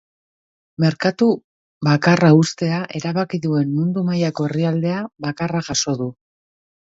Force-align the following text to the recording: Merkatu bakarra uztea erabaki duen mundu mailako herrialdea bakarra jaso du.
Merkatu 0.83 1.27
bakarra 1.87 2.31
uztea 2.37 2.79
erabaki 3.01 3.41
duen 3.43 3.69
mundu 3.75 4.05
mailako 4.09 4.47
herrialdea 4.49 4.97
bakarra 5.27 5.63
jaso 5.69 5.97
du. 6.03 6.11